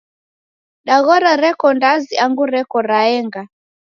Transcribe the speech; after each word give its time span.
Daghora 0.87 1.31
reko 1.43 1.67
ndazi 1.77 2.13
angu 2.23 2.43
reko 2.55 2.77
raenga? 2.89 3.41